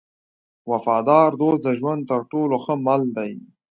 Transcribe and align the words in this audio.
وفادار 0.71 1.29
دوست 1.41 1.61
د 1.65 1.69
ژوند 1.79 2.01
تر 2.11 2.21
ټولو 2.31 2.55
ښه 2.63 2.73
مل 2.85 3.01
دی. 3.17 3.31